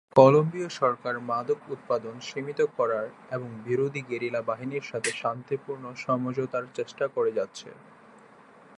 [0.15, 7.31] কলম্বীয় সরকার মাদক উৎপাদন সীমিত করার এবং বিরোধী গেরিলা বাহিনীর সাথে শান্তিপূর্ণ সমঝোতার চেষ্টা করে
[7.37, 7.69] যাচ্ছে।